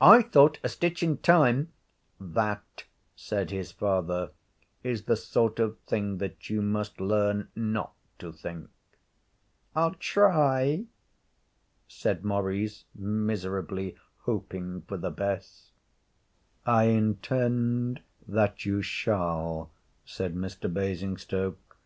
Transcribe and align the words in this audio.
'I 0.00 0.22
thought 0.22 0.58
a 0.64 0.70
stitch 0.70 1.02
in 1.02 1.18
time' 1.18 1.70
'That,' 2.18 2.84
said 3.14 3.50
his 3.50 3.72
father, 3.72 4.30
'is 4.82 5.02
the 5.02 5.16
sort 5.16 5.58
of 5.60 5.78
thing 5.80 6.16
that 6.16 6.48
you 6.48 6.62
must 6.62 6.98
learn 6.98 7.48
not 7.54 7.92
to 8.18 8.32
think.' 8.32 8.70
'I'll 9.76 9.92
try,' 9.92 10.86
said 11.88 12.24
Maurice, 12.24 12.86
miserably 12.94 13.94
hoping 14.20 14.80
for 14.80 14.96
the 14.96 15.10
best. 15.10 15.72
'I 16.64 16.84
intend 16.84 18.00
that 18.26 18.64
you 18.64 18.80
shall,' 18.80 19.72
said 20.06 20.34
Mr. 20.34 20.72
Basingstoke. 20.72 21.76